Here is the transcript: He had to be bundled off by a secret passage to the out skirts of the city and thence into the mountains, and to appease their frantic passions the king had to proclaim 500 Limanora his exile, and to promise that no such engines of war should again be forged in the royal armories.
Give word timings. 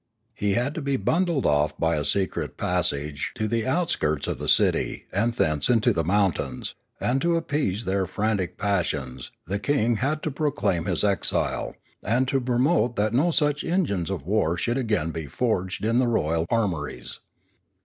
He 0.33 0.53
had 0.55 0.73
to 0.73 0.81
be 0.81 0.97
bundled 0.97 1.45
off 1.45 1.77
by 1.77 1.95
a 1.95 2.03
secret 2.03 2.57
passage 2.57 3.33
to 3.35 3.47
the 3.47 3.67
out 3.67 3.91
skirts 3.91 4.25
of 4.27 4.39
the 4.39 4.47
city 4.47 5.05
and 5.13 5.31
thence 5.35 5.69
into 5.69 5.93
the 5.93 6.03
mountains, 6.03 6.73
and 6.99 7.21
to 7.21 7.35
appease 7.35 7.85
their 7.85 8.07
frantic 8.07 8.57
passions 8.57 9.29
the 9.45 9.59
king 9.59 9.97
had 9.97 10.23
to 10.23 10.31
proclaim 10.31 10.85
500 10.85 10.85
Limanora 10.85 10.89
his 10.89 11.03
exile, 11.03 11.75
and 12.01 12.27
to 12.29 12.41
promise 12.41 12.91
that 12.95 13.13
no 13.13 13.29
such 13.29 13.63
engines 13.63 14.09
of 14.09 14.25
war 14.25 14.57
should 14.57 14.79
again 14.79 15.11
be 15.11 15.27
forged 15.27 15.85
in 15.85 15.99
the 15.99 16.07
royal 16.07 16.47
armories. 16.49 17.19